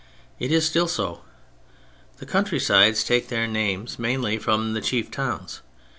It 0.39 0.51
is 0.51 0.67
so 0.67 0.87
still. 0.87 1.21
The 2.17 2.25
countrysides 2.25 3.03
take 3.03 3.27
their 3.27 3.45
names 3.45 3.99
mainly 3.99 4.39
from 4.39 4.73
their 4.73 4.81
chief 4.81 5.11
towns. 5.11 5.61